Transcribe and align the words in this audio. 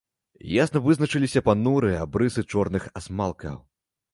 Ясна 0.53 0.79
вызначыліся 0.87 1.43
панурыя 1.49 1.99
абрысы 2.07 2.45
чорных 2.55 2.89
асмалкаў. 3.03 3.65